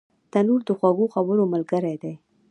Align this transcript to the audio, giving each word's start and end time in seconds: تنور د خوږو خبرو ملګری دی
تنور 0.31 0.61
د 0.67 0.69
خوږو 0.77 1.05
خبرو 1.15 1.51
ملګری 1.53 1.95
دی 2.01 2.13